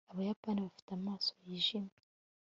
[0.11, 1.95] abayapani bafite amaso yijimye